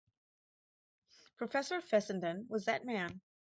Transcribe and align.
Professor 1.37 1.79
Fessenden 1.79 2.47
was 2.49 2.65
that 2.65 2.83
man. 2.85 3.21